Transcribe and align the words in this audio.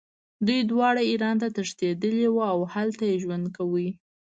دوی 0.45 0.59
دواړه 0.71 1.01
ایران 1.11 1.35
ته 1.41 1.47
تښتېدلي 1.55 2.27
وو 2.29 2.41
او 2.53 2.59
هلته 2.73 3.03
یې 3.09 3.21
ژوند 3.23 3.45
کاوه. 3.55 3.87